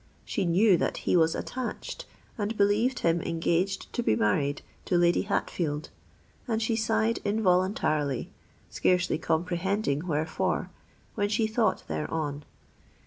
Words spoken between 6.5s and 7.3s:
she sighed